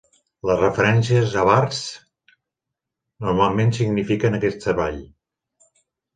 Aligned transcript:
Les 0.49 0.59
referències 0.61 1.35
a 1.41 1.43
"Bartsch" 1.49 2.31
normalment 3.27 3.75
signifiquen 3.81 4.39
aquest 4.41 4.61
treball. 4.67 4.99